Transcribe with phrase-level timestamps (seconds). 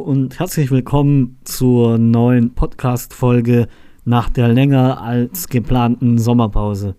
[0.00, 3.68] Und herzlich willkommen zur neuen Podcast-Folge
[4.06, 6.96] nach der länger als geplanten Sommerpause.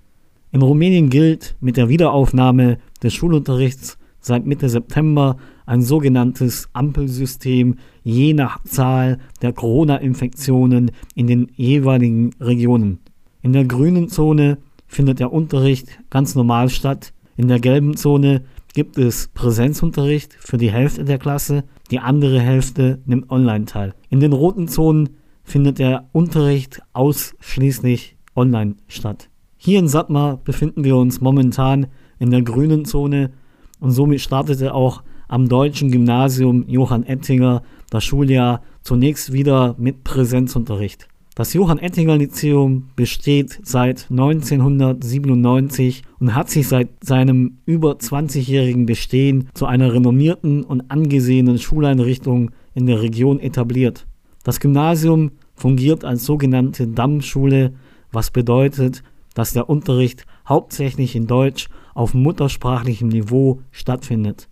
[0.51, 8.33] In Rumänien gilt mit der Wiederaufnahme des Schulunterrichts seit Mitte September ein sogenanntes Ampelsystem je
[8.33, 12.99] nach Zahl der Corona-Infektionen in den jeweiligen Regionen.
[13.41, 18.43] In der grünen Zone findet der Unterricht ganz normal statt, in der gelben Zone
[18.73, 23.93] gibt es Präsenzunterricht für die Hälfte der Klasse, die andere Hälfte nimmt online teil.
[24.09, 29.29] In den roten Zonen findet der Unterricht ausschließlich online statt.
[29.57, 31.87] Hier in Satmar befinden wir uns momentan
[32.19, 33.31] in der grünen Zone
[33.79, 41.07] und somit startete auch am deutschen Gymnasium Johann Ettinger das Schuljahr zunächst wieder mit Präsenzunterricht.
[41.33, 49.47] Das Johann Ettinger Lyzeum besteht seit 1997 und hat sich seit seinem über 20-jährigen Bestehen
[49.53, 54.07] zu einer renommierten und angesehenen Schuleinrichtung in der Region etabliert.
[54.43, 57.75] Das Gymnasium fungiert als sogenannte Dammschule,
[58.11, 59.01] was bedeutet,
[59.33, 64.49] dass der Unterricht hauptsächlich in Deutsch auf muttersprachlichem Niveau stattfindet.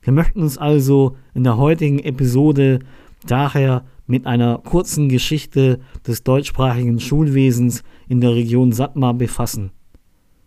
[0.00, 2.78] Wir möchten uns also in der heutigen Episode
[3.26, 9.70] daher mit einer kurzen Geschichte des deutschsprachigen Schulwesens in der Region Satmar befassen.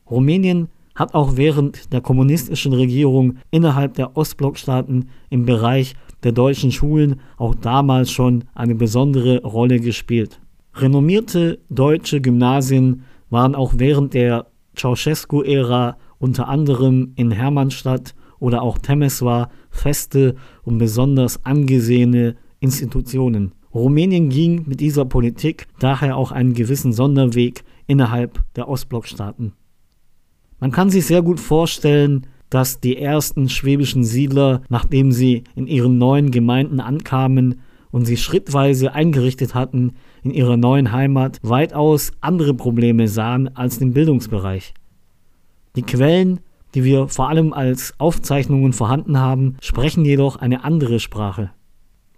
[0.07, 7.19] Rumänien hat auch während der kommunistischen Regierung innerhalb der Ostblockstaaten im Bereich der deutschen Schulen
[7.37, 10.39] auch damals schon eine besondere Rolle gespielt.
[10.75, 14.45] Renommierte deutsche Gymnasien waren auch während der
[14.77, 22.35] Ceausescu-Ära unter anderem in Hermannstadt oder auch Temeswar feste und besonders angesehene
[22.65, 23.53] Institutionen.
[23.73, 29.53] Rumänien ging mit dieser Politik daher auch einen gewissen Sonderweg innerhalb der Ostblockstaaten.
[30.59, 35.97] Man kann sich sehr gut vorstellen, dass die ersten schwäbischen Siedler, nachdem sie in ihren
[35.97, 43.07] neuen Gemeinden ankamen und sie schrittweise eingerichtet hatten in ihrer neuen Heimat, weitaus andere Probleme
[43.07, 44.73] sahen als den Bildungsbereich.
[45.75, 46.39] Die Quellen,
[46.73, 51.51] die wir vor allem als Aufzeichnungen vorhanden haben, sprechen jedoch eine andere Sprache.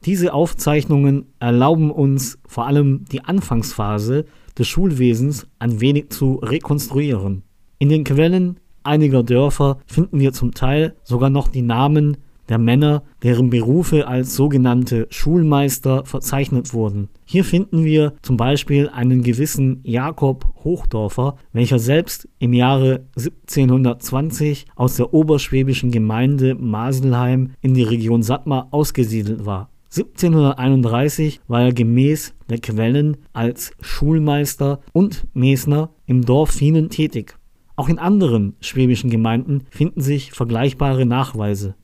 [0.07, 4.23] Diese Aufzeichnungen erlauben uns vor allem die Anfangsphase
[4.57, 7.43] des Schulwesens ein wenig zu rekonstruieren.
[7.77, 12.15] In den Quellen einiger Dörfer finden wir zum Teil sogar noch die Namen
[12.47, 17.09] der Männer, deren Berufe als sogenannte Schulmeister verzeichnet wurden.
[17.25, 24.95] Hier finden wir zum Beispiel einen gewissen Jakob Hochdorfer, welcher selbst im Jahre 1720 aus
[24.95, 29.69] der oberschwäbischen Gemeinde Maselheim in die Region Sattmar ausgesiedelt war.
[29.89, 37.37] 1731 war er gemäß der Quellen als Schulmeister und Mesner im Dorf Fienen tätig.
[37.77, 41.75] Auch in anderen schwäbischen Gemeinden finden sich vergleichbare Nachweise.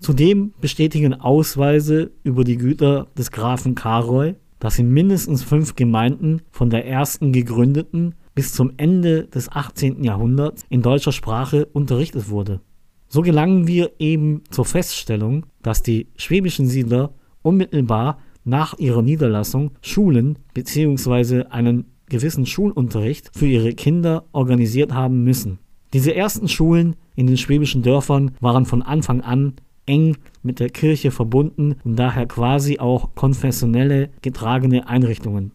[0.00, 6.70] Zudem bestätigen Ausweise über die Güter des Grafen Karoy, dass in mindestens fünf Gemeinden von
[6.70, 10.02] der ersten gegründeten bis zum Ende des 18.
[10.02, 12.60] Jahrhunderts in deutscher Sprache unterrichtet wurde.
[13.08, 17.12] So gelangen wir eben zur Feststellung, dass die schwäbischen Siedler
[17.44, 21.44] unmittelbar nach ihrer Niederlassung Schulen bzw.
[21.50, 25.58] einen gewissen Schulunterricht für ihre Kinder organisiert haben müssen.
[25.92, 29.54] Diese ersten Schulen in den schwäbischen Dörfern waren von Anfang an
[29.86, 35.52] eng mit der Kirche verbunden und daher quasi auch konfessionelle getragene Einrichtungen.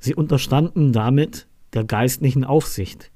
[0.00, 3.10] Sie unterstanden damit der geistlichen Aufsicht.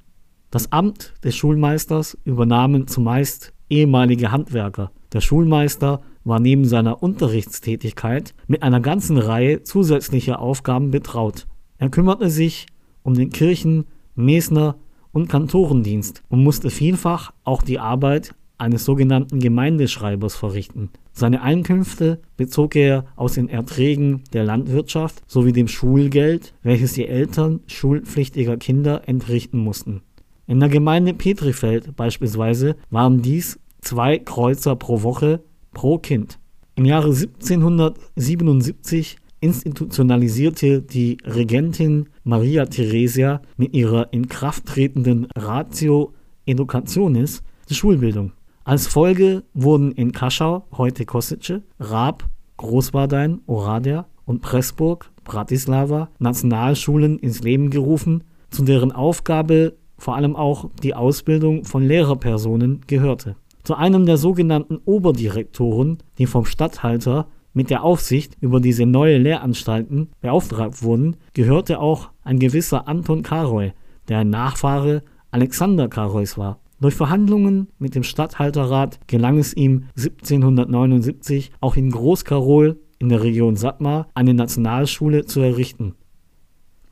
[0.50, 4.90] Das Amt des Schulmeisters übernahmen zumeist ehemalige Handwerker.
[5.12, 11.46] Der Schulmeister war neben seiner Unterrichtstätigkeit mit einer ganzen Reihe zusätzlicher Aufgaben betraut.
[11.78, 12.66] Er kümmerte sich
[13.02, 14.76] um den Kirchen-, Mesner-
[15.12, 20.90] und Kantorendienst und musste vielfach auch die Arbeit eines sogenannten Gemeindeschreibers verrichten.
[21.12, 27.60] Seine Einkünfte bezog er aus den Erträgen der Landwirtschaft sowie dem Schulgeld, welches die Eltern
[27.66, 30.02] schulpflichtiger Kinder entrichten mussten.
[30.46, 35.42] In der Gemeinde Petrifeld beispielsweise waren dies zwei Kreuzer pro Woche
[35.72, 36.38] pro Kind.
[36.76, 46.12] Im Jahre 1777 institutionalisierte die Regentin Maria Theresia mit ihrer inkrafttretenden Ratio
[46.46, 48.32] Educationis die Schulbildung.
[48.64, 52.28] Als Folge wurden in Kaschau, heute Kosice, Raab,
[52.58, 60.70] Großwardein, Oradea und Pressburg, Bratislava Nationalschulen ins Leben gerufen, zu deren Aufgabe vor allem auch
[60.82, 63.36] die Ausbildung von Lehrerpersonen gehörte.
[63.62, 70.08] Zu einem der sogenannten Oberdirektoren, die vom Statthalter mit der Aufsicht über diese neue Lehranstalten
[70.20, 73.72] beauftragt wurden, gehörte auch ein gewisser Anton Karoy,
[74.08, 76.60] der ein Nachfahre Alexander Karoys war.
[76.80, 83.56] Durch Verhandlungen mit dem Statthalterrat gelang es ihm 1779 auch in Großkarol in der Region
[83.56, 85.94] Satmar eine Nationalschule zu errichten.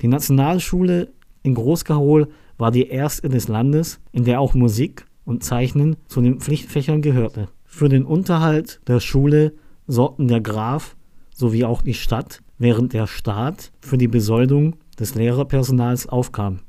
[0.03, 1.13] Die Nationalschule
[1.43, 2.29] in Großkarol
[2.59, 7.49] war die erste des Landes, in der auch Musik und Zeichnen zu den Pflichtfächern gehörte.
[7.67, 9.53] Für den Unterhalt der Schule
[9.87, 10.97] sorgten der Graf
[11.35, 16.61] sowie auch die Stadt, während der Staat für die Besoldung des Lehrerpersonals aufkam.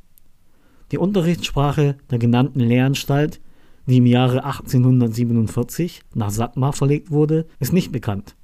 [0.91, 3.39] Die Unterrichtssprache der genannten Lehranstalt,
[3.85, 8.35] die im Jahre 1847 nach Satmar verlegt wurde, ist nicht bekannt.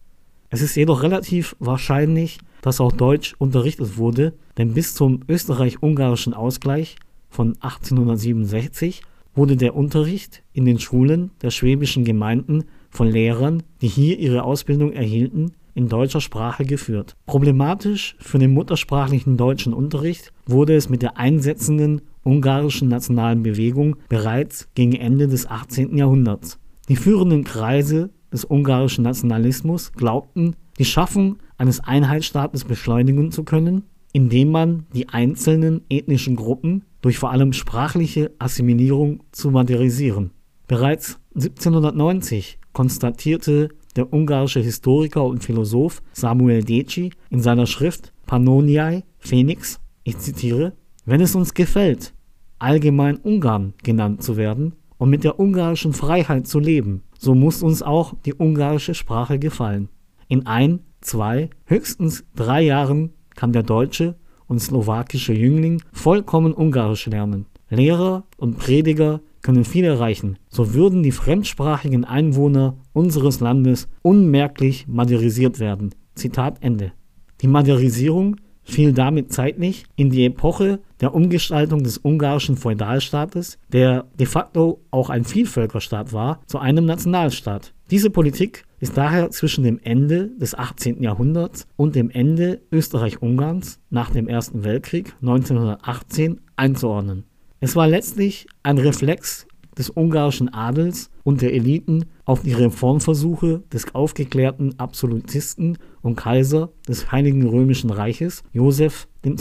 [0.49, 6.95] Es ist jedoch relativ wahrscheinlich, dass auch Deutsch unterrichtet wurde, denn bis zum österreich-ungarischen Ausgleich
[7.29, 9.01] von 1867
[9.35, 14.93] wurde der Unterricht in den Schulen der schwäbischen Gemeinden von Lehrern, die hier ihre Ausbildung
[14.93, 17.15] erhielten, in deutscher Sprache geführt.
[17.25, 24.69] Problematisch für den muttersprachlichen deutschen Unterricht wurde es mit der einsetzenden ungarischen nationalen Bewegung bereits
[24.73, 25.97] gegen Ende des 18.
[25.97, 26.57] Jahrhunderts.
[26.87, 33.83] Die führenden Kreise des ungarischen Nationalismus glaubten, die Schaffung eines Einheitsstaates beschleunigen zu können,
[34.13, 40.31] indem man die einzelnen ethnischen Gruppen durch vor allem sprachliche Assimilierung zu materialisieren.
[40.65, 49.79] Bereits 1790 konstatierte der ungarische Historiker und Philosoph Samuel Deci in seiner Schrift Pannoniae Phoenix,
[50.03, 50.73] ich zitiere,
[51.05, 52.15] wenn es uns gefällt,
[52.57, 57.83] allgemein Ungarn genannt zu werden und mit der ungarischen Freiheit zu leben, so muss uns
[57.83, 59.89] auch die ungarische Sprache gefallen.
[60.27, 64.15] In ein, zwei, höchstens drei Jahren kann der deutsche
[64.47, 67.45] und slowakische Jüngling vollkommen Ungarisch lernen.
[67.69, 75.59] Lehrer und Prediger können viel erreichen, so würden die fremdsprachigen Einwohner unseres Landes unmerklich maderisiert
[75.59, 75.93] werden.
[76.15, 76.93] Zitat Ende.
[77.41, 84.25] Die Maderisierung fiel damit zeitlich in die Epoche der Umgestaltung des ungarischen Feudalstaates, der de
[84.25, 87.74] facto auch ein Vielvölkerstaat war, zu einem Nationalstaat.
[87.91, 91.03] Diese Politik ist daher zwischen dem Ende des 18.
[91.03, 97.25] Jahrhunderts und dem Ende Österreich-Ungarns nach dem Ersten Weltkrieg 1918 einzuordnen.
[97.59, 99.45] Es war letztlich ein Reflex
[99.77, 107.11] des ungarischen Adels und der Eliten auf die Reformversuche des aufgeklärten Absolutisten und Kaiser des
[107.11, 109.35] Heiligen Römischen Reiches Joseph II.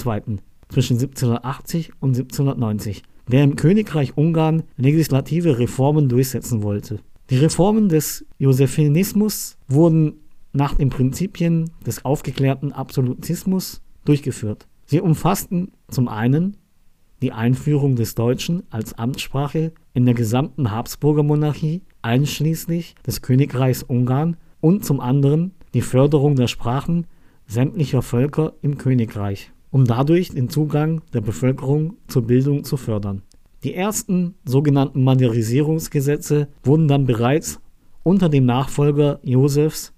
[0.68, 7.00] zwischen 1780 und 1790, der im Königreich Ungarn legislative Reformen durchsetzen wollte.
[7.30, 10.20] Die Reformen des Josephinismus wurden
[10.52, 14.66] nach den Prinzipien des aufgeklärten Absolutismus durchgeführt.
[14.84, 16.58] Sie umfassten zum einen
[17.22, 24.36] die Einführung des Deutschen als Amtssprache in der gesamten Habsburger Monarchie, einschließlich des Königreichs Ungarn,
[24.60, 27.06] und zum anderen die Förderung der Sprachen
[27.46, 33.22] sämtlicher Völker im Königreich, um dadurch den Zugang der Bevölkerung zur Bildung zu fördern.
[33.64, 37.60] Die ersten sogenannten Manierisierungsgesetze wurden dann bereits
[38.02, 39.94] unter dem Nachfolger Josefs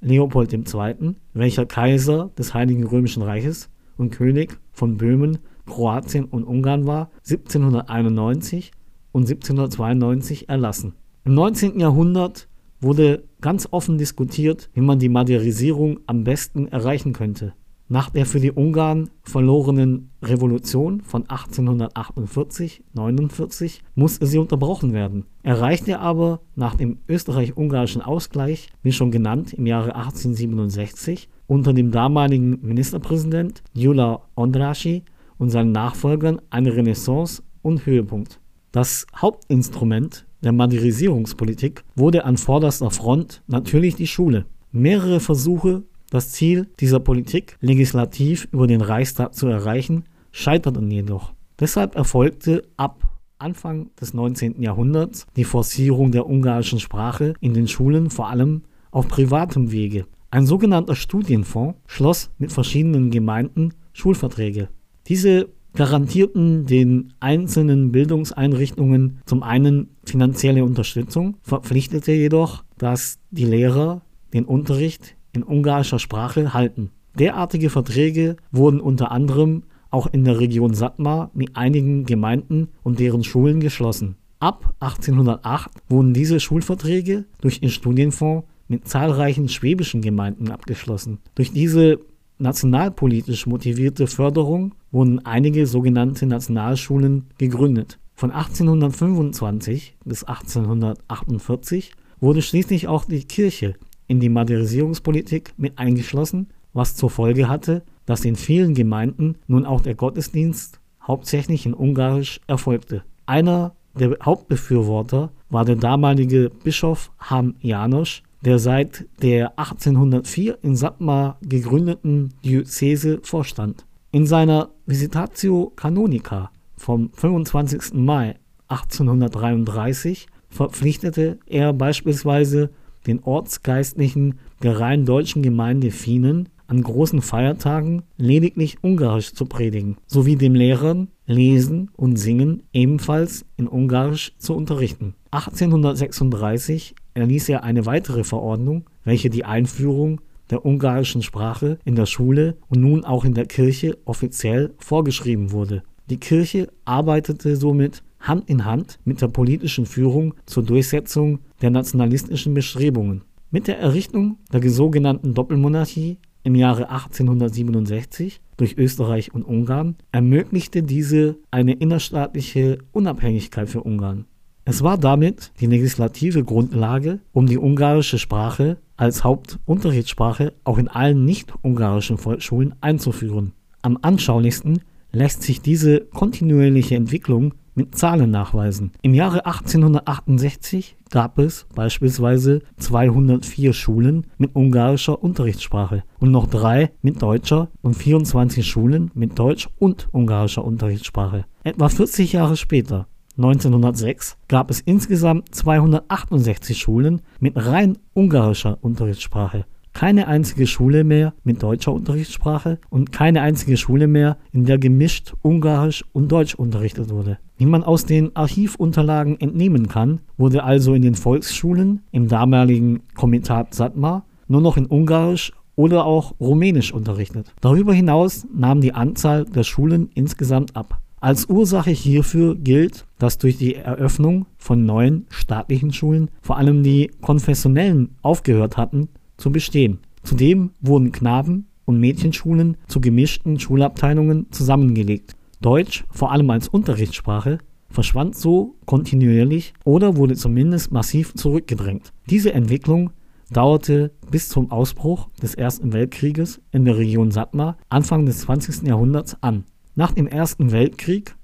[0.00, 6.86] Leopold II., welcher Kaiser des Heiligen Römischen Reiches und König von Böhmen Kroatien und Ungarn
[6.86, 8.70] war, 1791
[9.10, 10.94] und 1792 erlassen.
[11.24, 11.80] Im 19.
[11.80, 12.48] Jahrhundert
[12.80, 17.52] wurde ganz offen diskutiert, wie man die Maderisierung am besten erreichen könnte.
[17.90, 26.42] Nach der für die Ungarn verlorenen Revolution von 1848-49 musste sie unterbrochen werden, erreichte aber
[26.54, 34.20] nach dem österreich-ungarischen Ausgleich, wie schon genannt, im Jahre 1867 unter dem damaligen Ministerpräsident Gyula
[34.36, 35.04] Ondraschi
[35.38, 38.38] und seinen Nachfolgern eine Renaissance und Höhepunkt.
[38.70, 44.44] Das Hauptinstrument der Modernisierungspolitik wurde an vorderster Front natürlich die Schule.
[44.72, 51.32] Mehrere Versuche, das Ziel dieser Politik legislativ über den Reichstag zu erreichen, scheiterten jedoch.
[51.60, 53.02] Deshalb erfolgte ab
[53.38, 54.62] Anfang des 19.
[54.62, 60.06] Jahrhunderts die Forcierung der ungarischen Sprache in den Schulen vor allem auf privatem Wege.
[60.30, 64.68] Ein sogenannter Studienfonds schloss mit verschiedenen Gemeinden Schulverträge.
[65.06, 74.44] Diese garantierten den einzelnen Bildungseinrichtungen zum einen finanzielle Unterstützung, verpflichtete jedoch, dass die Lehrer den
[74.44, 76.90] Unterricht in ungarischer Sprache halten.
[77.18, 83.24] Derartige Verträge wurden unter anderem auch in der Region Satmar mit einigen Gemeinden und deren
[83.24, 84.16] Schulen geschlossen.
[84.40, 91.18] Ab 1808 wurden diese Schulverträge durch den Studienfonds mit zahlreichen schwäbischen Gemeinden abgeschlossen.
[91.34, 91.98] Durch diese
[92.38, 97.98] nationalpolitisch motivierte Förderung wurden einige sogenannte Nationalschulen gegründet.
[98.14, 103.74] Von 1825 bis 1848 wurde schließlich auch die Kirche
[104.08, 109.82] in die Modernisierungspolitik mit eingeschlossen, was zur Folge hatte, dass in vielen Gemeinden nun auch
[109.82, 113.04] der Gottesdienst hauptsächlich in Ungarisch erfolgte.
[113.26, 121.38] Einer der Hauptbefürworter war der damalige Bischof Ham Janosch, der seit der 1804 in Satmar
[121.42, 123.84] gegründeten Diözese vorstand.
[124.12, 127.94] In seiner Visitatio Canonica vom 25.
[127.94, 128.36] Mai
[128.68, 132.70] 1833 verpflichtete er beispielsweise
[133.08, 140.36] den Ortsgeistlichen der rein deutschen Gemeinde Fienen an großen Feiertagen lediglich Ungarisch zu predigen, sowie
[140.36, 145.14] den Lehrern Lesen und Singen ebenfalls in Ungarisch zu unterrichten.
[145.30, 152.56] 1836 erließ er eine weitere Verordnung, welche die Einführung der ungarischen Sprache in der Schule
[152.68, 155.82] und nun auch in der Kirche offiziell vorgeschrieben wurde.
[156.08, 162.54] Die Kirche arbeitete somit Hand in Hand mit der politischen Führung zur Durchsetzung der nationalistischen
[162.54, 163.22] Bestrebungen.
[163.50, 171.36] Mit der Errichtung der sogenannten Doppelmonarchie im Jahre 1867 durch Österreich und Ungarn ermöglichte diese
[171.50, 174.26] eine innerstaatliche Unabhängigkeit für Ungarn.
[174.64, 181.24] Es war damit die legislative Grundlage, um die ungarische Sprache als Hauptunterrichtssprache auch in allen
[181.24, 183.52] nicht-ungarischen Volksschulen einzuführen.
[183.80, 188.90] Am anschaulichsten lässt sich diese kontinuierliche Entwicklung mit Zahlen nachweisen.
[189.02, 197.22] Im Jahre 1868 gab es beispielsweise 204 Schulen mit ungarischer Unterrichtssprache und noch drei mit
[197.22, 201.44] deutscher und 24 Schulen mit deutsch und ungarischer Unterrichtssprache.
[201.62, 203.06] Etwa 40 Jahre später
[203.36, 209.66] 1906 gab es insgesamt 268 Schulen mit rein ungarischer Unterrichtssprache
[209.98, 215.34] keine einzige Schule mehr mit deutscher Unterrichtssprache und keine einzige Schule mehr, in der gemischt
[215.42, 217.38] Ungarisch und Deutsch unterrichtet wurde.
[217.58, 223.74] Wie man aus den Archivunterlagen entnehmen kann, wurde also in den Volksschulen im damaligen Komitat
[223.74, 227.52] Satmar nur noch in Ungarisch oder auch Rumänisch unterrichtet.
[227.60, 231.00] Darüber hinaus nahm die Anzahl der Schulen insgesamt ab.
[231.20, 237.10] Als Ursache hierfür gilt, dass durch die Eröffnung von neuen staatlichen Schulen vor allem die
[237.20, 239.98] konfessionellen aufgehört hatten, zu bestehen.
[240.22, 245.34] Zudem wurden Knaben- und Mädchenschulen zu gemischten Schulabteilungen zusammengelegt.
[245.60, 247.58] Deutsch, vor allem als Unterrichtssprache,
[247.90, 252.12] verschwand so kontinuierlich oder wurde zumindest massiv zurückgedrängt.
[252.30, 253.10] Diese Entwicklung
[253.50, 258.86] dauerte bis zum Ausbruch des Ersten Weltkrieges in der Region Satmar Anfang des 20.
[258.86, 259.64] Jahrhunderts an.
[259.94, 261.34] Nach dem Ersten Weltkrieg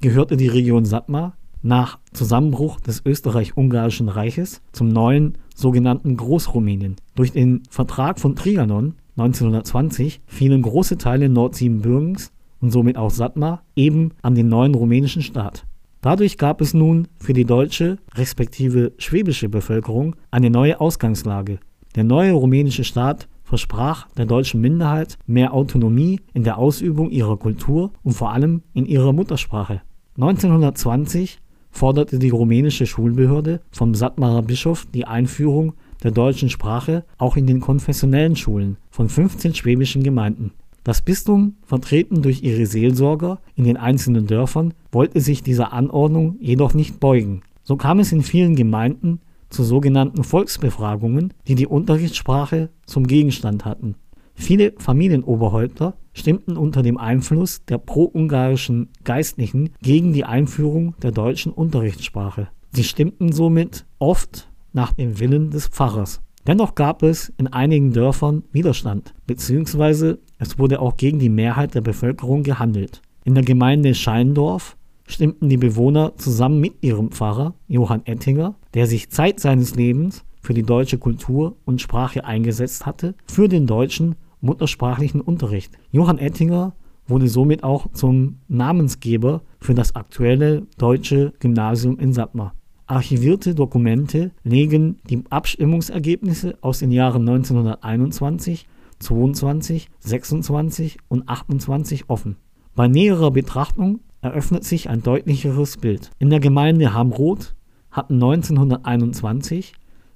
[0.00, 6.96] gehörte die Region Satmar nach Zusammenbruch des Österreich-Ungarischen Reiches zum neuen sogenannten Großrumänien.
[7.16, 14.12] Durch den Vertrag von Trianon 1920 fielen große Teile Nordsiebenbürgens und somit auch Satmar eben
[14.22, 15.66] an den neuen rumänischen Staat.
[16.00, 21.58] Dadurch gab es nun für die deutsche respektive schwäbische Bevölkerung eine neue Ausgangslage.
[21.96, 27.92] Der neue rumänische Staat versprach der deutschen Minderheit mehr Autonomie in der Ausübung ihrer Kultur
[28.02, 29.80] und vor allem in ihrer Muttersprache.
[30.16, 37.46] 1920 forderte die rumänische Schulbehörde vom Sattmarer Bischof die Einführung der deutschen Sprache auch in
[37.46, 40.52] den konfessionellen Schulen von 15 schwäbischen Gemeinden.
[40.88, 46.72] Das Bistum, vertreten durch ihre Seelsorger in den einzelnen Dörfern, wollte sich dieser Anordnung jedoch
[46.72, 47.42] nicht beugen.
[47.62, 53.96] So kam es in vielen Gemeinden zu sogenannten Volksbefragungen, die die Unterrichtssprache zum Gegenstand hatten.
[54.32, 62.48] Viele Familienoberhäupter stimmten unter dem Einfluss der pro-ungarischen Geistlichen gegen die Einführung der deutschen Unterrichtssprache.
[62.72, 66.22] Sie stimmten somit oft nach dem Willen des Pfarrers.
[66.48, 71.82] Dennoch gab es in einigen Dörfern Widerstand, beziehungsweise es wurde auch gegen die Mehrheit der
[71.82, 73.02] Bevölkerung gehandelt.
[73.24, 79.10] In der Gemeinde Scheindorf stimmten die Bewohner zusammen mit ihrem Pfarrer Johann Ettinger, der sich
[79.10, 85.20] Zeit seines Lebens für die deutsche Kultur und Sprache eingesetzt hatte, für den deutschen muttersprachlichen
[85.20, 85.74] Unterricht.
[85.92, 86.72] Johann Ettinger
[87.06, 92.54] wurde somit auch zum Namensgeber für das aktuelle deutsche Gymnasium in Satmar.
[92.88, 98.66] Archivierte Dokumente legen die Abstimmungsergebnisse aus den Jahren 1921,
[98.98, 102.36] 22, 26 und 28 offen.
[102.74, 106.12] Bei näherer Betrachtung eröffnet sich ein deutlicheres Bild.
[106.18, 107.54] In der Gemeinde Hamroth
[107.90, 109.74] hatten 1921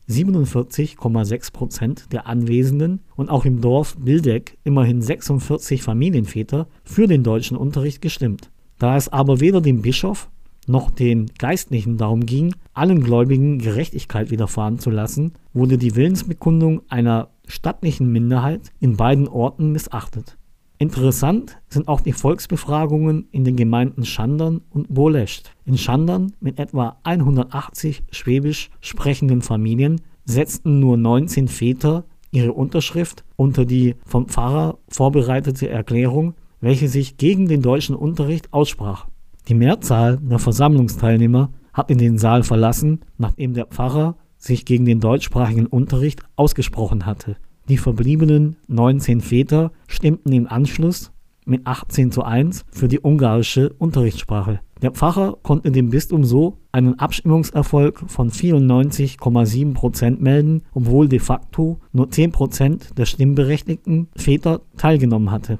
[0.08, 7.58] 47,6 Prozent der Anwesenden und auch im Dorf Bildeck immerhin 46 Familienväter für den deutschen
[7.58, 8.50] Unterricht gestimmt.
[8.78, 10.30] Da es aber weder dem Bischof
[10.66, 17.30] noch den Geistlichen darum ging, allen Gläubigen Gerechtigkeit widerfahren zu lassen, wurde die Willensbekundung einer
[17.46, 20.36] stattlichen Minderheit in beiden Orten missachtet.
[20.78, 25.52] Interessant sind auch die Volksbefragungen in den Gemeinden Schandern und Bolescht.
[25.64, 33.64] In Schandern mit etwa 180 schwäbisch sprechenden Familien setzten nur 19 Väter ihre Unterschrift unter
[33.64, 39.06] die vom Pfarrer vorbereitete Erklärung, welche sich gegen den deutschen Unterricht aussprach.
[39.48, 45.00] Die Mehrzahl der Versammlungsteilnehmer hat in den Saal verlassen, nachdem der Pfarrer sich gegen den
[45.00, 47.36] deutschsprachigen Unterricht ausgesprochen hatte.
[47.68, 51.12] Die verbliebenen 19 Väter stimmten im Anschluss
[51.44, 54.60] mit 18 zu 1 für die ungarische Unterrichtssprache.
[54.80, 61.80] Der Pfarrer konnte dem Bistum so einen Abstimmungserfolg von 94,7 Prozent melden, obwohl de facto
[61.92, 65.58] nur 10 Prozent der stimmberechtigten Väter teilgenommen hatte.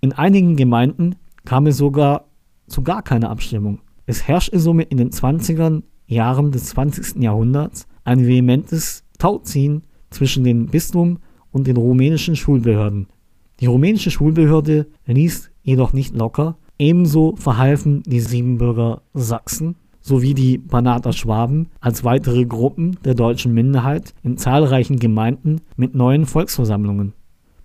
[0.00, 2.26] In einigen Gemeinden kam es sogar
[2.74, 3.78] zu gar keiner Abstimmung.
[4.04, 7.22] Es herrschte somit in den 20er Jahren des 20.
[7.22, 11.18] Jahrhunderts ein vehementes Tauziehen zwischen dem Bistum
[11.52, 13.06] und den rumänischen Schulbehörden.
[13.60, 21.12] Die rumänische Schulbehörde ließ jedoch nicht locker, ebenso verhalfen die Siebenbürger Sachsen sowie die Banater
[21.12, 27.12] Schwaben als weitere Gruppen der deutschen Minderheit in zahlreichen Gemeinden mit neuen Volksversammlungen.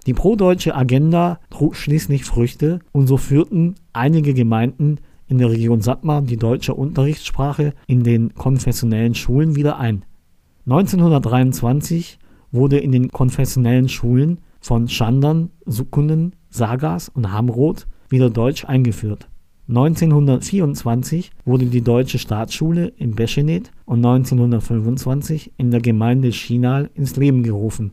[0.05, 6.21] Die prodeutsche Agenda trug schließlich Früchte und so führten einige Gemeinden in der Region Satmar
[6.21, 10.03] die deutsche Unterrichtssprache in den konfessionellen Schulen wieder ein.
[10.65, 12.19] 1923
[12.51, 19.29] wurde in den konfessionellen Schulen von Schandern, Sukkunen, Sagas und Hamroth wieder Deutsch eingeführt.
[19.67, 27.43] 1924 wurde die Deutsche Staatsschule in Beschenet und 1925 in der Gemeinde Schinal ins Leben
[27.43, 27.91] gerufen.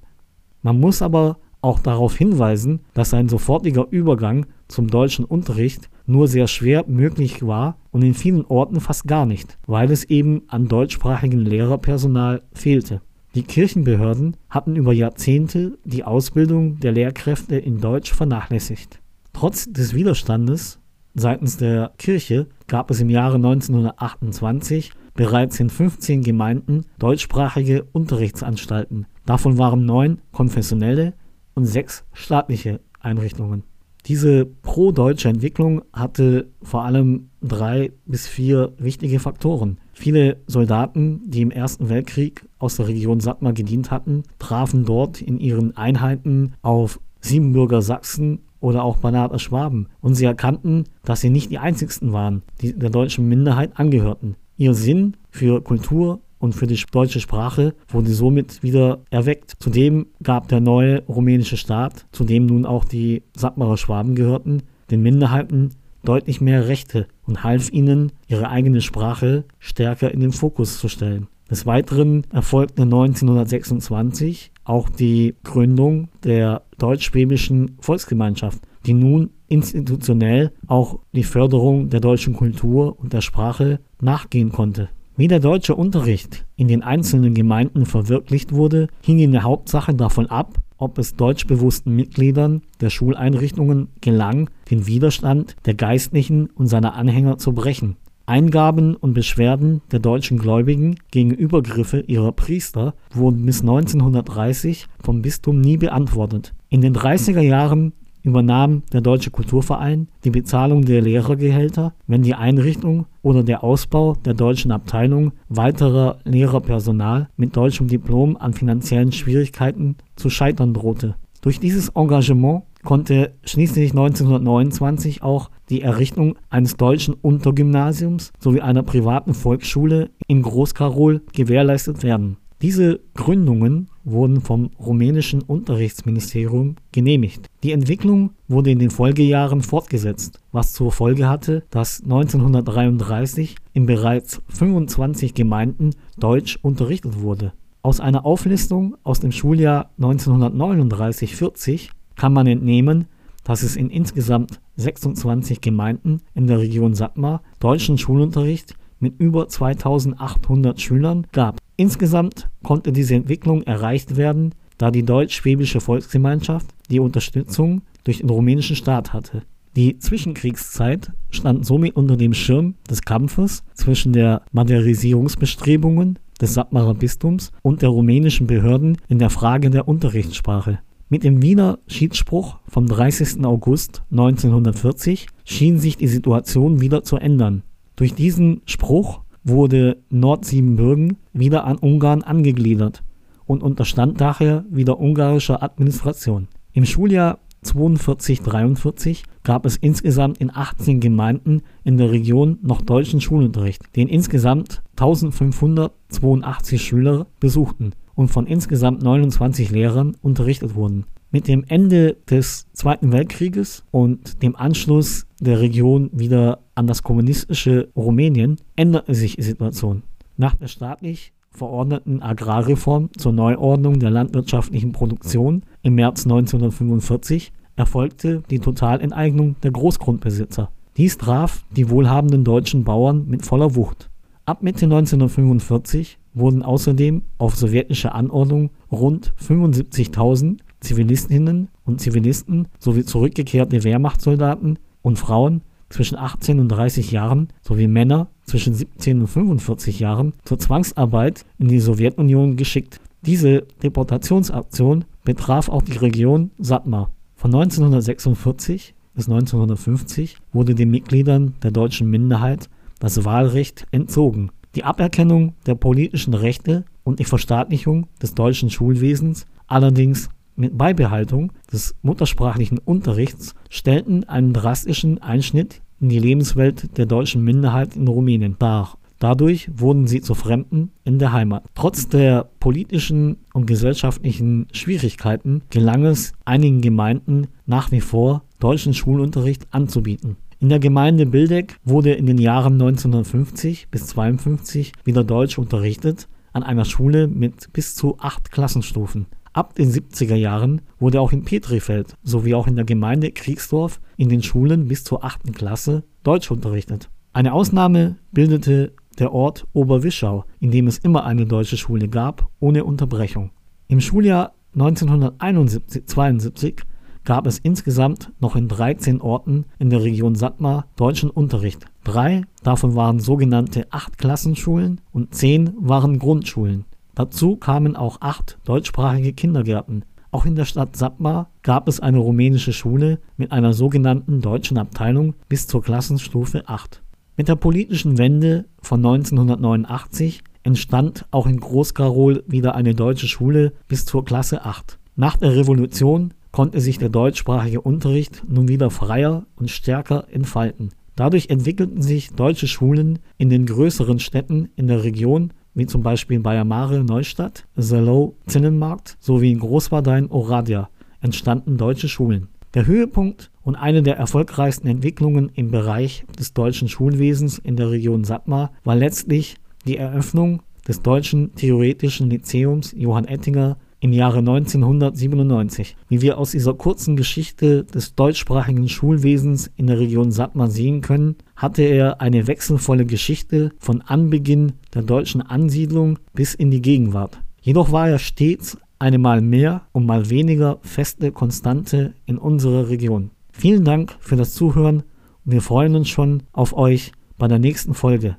[0.62, 6.46] Man muss aber auch darauf hinweisen, dass ein sofortiger Übergang zum deutschen Unterricht nur sehr
[6.46, 11.40] schwer möglich war und in vielen Orten fast gar nicht, weil es eben an deutschsprachigem
[11.40, 13.00] Lehrerpersonal fehlte.
[13.34, 19.00] Die Kirchenbehörden hatten über Jahrzehnte die Ausbildung der Lehrkräfte in Deutsch vernachlässigt.
[19.32, 20.78] Trotz des Widerstandes
[21.14, 29.06] seitens der Kirche gab es im Jahre 1928 bereits in 15 Gemeinden deutschsprachige Unterrichtsanstalten.
[29.26, 31.14] Davon waren neun konfessionelle
[31.56, 33.64] und sechs staatliche Einrichtungen.
[34.06, 39.78] Diese pro-deutsche Entwicklung hatte vor allem drei bis vier wichtige Faktoren.
[39.92, 45.38] Viele Soldaten, die im Ersten Weltkrieg aus der Region Satmar gedient hatten, trafen dort in
[45.38, 51.50] ihren Einheiten auf Siebenbürger Sachsen oder auch Banater Schwaben und sie erkannten, dass sie nicht
[51.50, 54.36] die einzigsten waren, die der deutschen Minderheit angehörten.
[54.56, 59.54] Ihr Sinn für Kultur und für die deutsche Sprache wurde somit wieder erweckt.
[59.58, 65.02] Zudem gab der neue rumänische Staat, zu dem nun auch die Sattmarer Schwaben gehörten, den
[65.02, 65.70] Minderheiten
[66.04, 71.28] deutlich mehr Rechte und half ihnen, ihre eigene Sprache stärker in den Fokus zu stellen.
[71.50, 81.22] Des Weiteren erfolgte 1926 auch die Gründung der deutsch-schwäbischen Volksgemeinschaft, die nun institutionell auch die
[81.22, 84.88] Förderung der deutschen Kultur und der Sprache nachgehen konnte.
[85.18, 90.26] Wie der deutsche Unterricht in den einzelnen Gemeinden verwirklicht wurde, hing in der Hauptsache davon
[90.26, 97.38] ab, ob es deutschbewussten Mitgliedern der Schuleinrichtungen gelang, den Widerstand der Geistlichen und seiner Anhänger
[97.38, 97.96] zu brechen.
[98.26, 105.62] Eingaben und Beschwerden der deutschen Gläubigen gegen Übergriffe ihrer Priester wurden bis 1930 vom Bistum
[105.62, 106.52] nie beantwortet.
[106.68, 107.94] In den 30er Jahren
[108.26, 114.34] übernahm der Deutsche Kulturverein die Bezahlung der Lehrergehälter, wenn die Einrichtung oder der Ausbau der
[114.34, 121.14] deutschen Abteilung weiterer Lehrerpersonal mit deutschem Diplom an finanziellen Schwierigkeiten zu scheitern drohte.
[121.40, 129.34] Durch dieses Engagement konnte schließlich 1929 auch die Errichtung eines deutschen Untergymnasiums sowie einer privaten
[129.34, 137.50] Volksschule in Großkarol gewährleistet werden diese Gründungen wurden vom rumänischen Unterrichtsministerium genehmigt.
[137.62, 144.40] Die Entwicklung wurde in den Folgejahren fortgesetzt, was zur Folge hatte, dass 1933 in bereits
[144.48, 147.52] 25 Gemeinden Deutsch unterrichtet wurde.
[147.82, 153.04] Aus einer Auflistung aus dem Schuljahr 1939-40 kann man entnehmen,
[153.44, 160.80] dass es in insgesamt 26 Gemeinden in der Region Satmar deutschen Schulunterricht mit über 2800
[160.80, 161.58] Schülern gab.
[161.76, 168.76] Insgesamt konnte diese Entwicklung erreicht werden, da die deutsch-schwäbische Volksgemeinschaft die Unterstützung durch den rumänischen
[168.76, 169.42] Staat hatte.
[169.76, 177.52] Die Zwischenkriegszeit stand somit unter dem Schirm des Kampfes zwischen der Modernisierungsbestrebungen des Sattmarer Bistums
[177.62, 180.78] und der rumänischen Behörden in der Frage der Unterrichtssprache.
[181.08, 183.44] Mit dem Wiener Schiedsspruch vom 30.
[183.44, 187.62] August 1940 schien sich die Situation wieder zu ändern.
[187.96, 193.02] Durch diesen Spruch wurde Nordsiebenbürgen wieder an Ungarn angegliedert
[193.46, 196.48] und unterstand daher wieder ungarischer Administration.
[196.72, 203.82] Im Schuljahr 42-43 gab es insgesamt in 18 Gemeinden in der Region noch deutschen Schulunterricht,
[203.96, 211.04] den insgesamt 1582 Schüler besuchten und von insgesamt 29 Lehrern unterrichtet wurden.
[211.30, 217.88] Mit dem Ende des Zweiten Weltkrieges und dem Anschluss der Region wieder an das kommunistische
[217.94, 220.02] Rumänien änderte sich die Situation.
[220.36, 228.58] Nach der staatlich verordneten Agrarreform zur Neuordnung der landwirtschaftlichen Produktion im März 1945 erfolgte die
[228.58, 230.70] Totalenteignung der Großgrundbesitzer.
[230.96, 234.10] Dies traf die wohlhabenden deutschen Bauern mit voller Wucht.
[234.46, 243.82] Ab Mitte 1945 wurden außerdem auf sowjetische Anordnung rund 75.000 Zivilistinnen und Zivilisten sowie zurückgekehrte
[243.82, 250.32] Wehrmachtssoldaten und Frauen zwischen 18 und 30 Jahren sowie Männer zwischen 17 und 45 Jahren
[250.44, 253.00] zur Zwangsarbeit in die Sowjetunion geschickt.
[253.22, 257.12] Diese Deportationsaktion betraf auch die Region Satmar.
[257.36, 264.50] Von 1946 bis 1950 wurde den Mitgliedern der deutschen Minderheit das Wahlrecht entzogen.
[264.74, 271.94] Die Aberkennung der politischen Rechte und die Verstaatlichung des deutschen Schulwesens allerdings mit Beibehaltung des
[272.02, 278.98] muttersprachlichen Unterrichts stellten einen drastischen Einschnitt in die Lebenswelt der deutschen Minderheit in Rumänien dar.
[279.18, 281.64] Dadurch wurden sie zu Fremden in der Heimat.
[281.74, 289.68] Trotz der politischen und gesellschaftlichen Schwierigkeiten gelang es einigen Gemeinden nach wie vor, deutschen Schulunterricht
[289.70, 290.36] anzubieten.
[290.58, 296.62] In der Gemeinde Bildeck wurde in den Jahren 1950 bis 1952 wieder Deutsch unterrichtet, an
[296.62, 299.26] einer Schule mit bis zu acht Klassenstufen.
[299.56, 304.28] Ab den 70er Jahren wurde auch in Petrifeld sowie auch in der Gemeinde Kriegsdorf in
[304.28, 305.54] den Schulen bis zur 8.
[305.54, 307.08] Klasse Deutsch unterrichtet.
[307.32, 312.84] Eine Ausnahme bildete der Ort Oberwischau, in dem es immer eine deutsche Schule gab, ohne
[312.84, 313.50] Unterbrechung.
[313.88, 316.82] Im Schuljahr 1971-72
[317.24, 321.86] gab es insgesamt noch in 13 Orten in der Region Satmar deutschen Unterricht.
[322.04, 326.84] Drei davon waren sogenannte Acht-Klassenschulen und zehn waren Grundschulen.
[327.16, 330.04] Dazu kamen auch acht deutschsprachige Kindergärten.
[330.30, 335.34] Auch in der Stadt Satmar gab es eine rumänische Schule mit einer sogenannten deutschen Abteilung
[335.48, 337.02] bis zur Klassenstufe 8.
[337.38, 344.04] Mit der politischen Wende von 1989 entstand auch in Großkarol wieder eine deutsche Schule bis
[344.04, 344.98] zur Klasse 8.
[345.16, 350.90] Nach der Revolution konnte sich der deutschsprachige Unterricht nun wieder freier und stärker entfalten.
[351.14, 356.38] Dadurch entwickelten sich deutsche Schulen in den größeren Städten in der Region wie zum Beispiel
[356.38, 360.88] in Bayamare Neustadt, Salow Zinnenmarkt sowie in Großwardein Oradja
[361.20, 362.48] entstanden deutsche Schulen.
[362.74, 368.24] Der Höhepunkt und eine der erfolgreichsten Entwicklungen im Bereich des deutschen Schulwesens in der Region
[368.24, 375.96] Satmar war letztlich die Eröffnung des Deutschen Theoretischen Lyzeums Johann Ettinger im Jahre 1997.
[376.08, 381.36] Wie wir aus dieser kurzen Geschichte des deutschsprachigen Schulwesens in der Region Satmar sehen können,
[381.56, 387.40] hatte er eine wechselvolle Geschichte von Anbeginn der deutschen Ansiedlung bis in die Gegenwart.
[387.60, 393.30] Jedoch war er stets eine mal mehr und mal weniger feste Konstante in unserer Region.
[393.52, 395.02] Vielen Dank für das Zuhören
[395.44, 398.36] und wir freuen uns schon auf euch bei der nächsten Folge.